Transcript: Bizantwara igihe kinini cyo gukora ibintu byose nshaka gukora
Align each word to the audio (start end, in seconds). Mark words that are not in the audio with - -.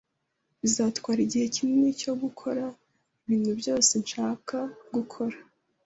Bizantwara 0.61 1.19
igihe 1.27 1.45
kinini 1.55 1.89
cyo 2.01 2.13
gukora 2.21 2.63
ibintu 3.23 3.51
byose 3.59 3.91
nshaka 4.03 4.57
gukora 4.95 5.37